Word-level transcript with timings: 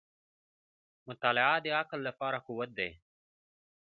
•مطالعه 1.07 1.55
د 1.63 1.67
عقل 1.79 1.99
لپاره 2.07 2.37
قوت 2.47 2.69
دی. 2.79 2.91